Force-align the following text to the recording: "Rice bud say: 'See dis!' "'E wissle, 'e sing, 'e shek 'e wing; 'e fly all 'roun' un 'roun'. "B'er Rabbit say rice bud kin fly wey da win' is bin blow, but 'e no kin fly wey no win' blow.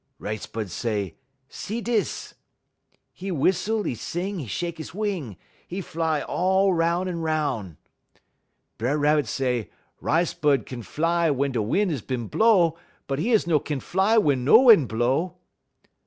"Rice 0.17 0.47
bud 0.47 0.71
say: 0.71 1.13
'See 1.47 1.79
dis!' 1.79 2.33
"'E 3.21 3.29
wissle, 3.31 3.85
'e 3.85 3.93
sing, 3.93 4.39
'e 4.39 4.47
shek 4.47 4.79
'e 4.79 4.85
wing; 4.95 5.37
'e 5.69 5.81
fly 5.81 6.21
all 6.23 6.73
'roun' 6.73 7.07
un 7.07 7.21
'roun'. 7.21 7.77
"B'er 8.79 8.97
Rabbit 8.97 9.27
say 9.27 9.69
rice 9.99 10.33
bud 10.33 10.65
kin 10.65 10.81
fly 10.81 11.29
wey 11.29 11.49
da 11.49 11.61
win' 11.61 11.91
is 11.91 12.01
bin 12.01 12.27
blow, 12.29 12.79
but 13.05 13.19
'e 13.19 13.37
no 13.45 13.59
kin 13.59 13.79
fly 13.79 14.17
wey 14.17 14.33
no 14.33 14.61
win' 14.61 14.87
blow. 14.87 15.37